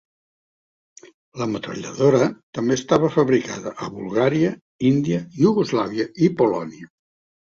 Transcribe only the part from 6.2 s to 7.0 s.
i Polònia.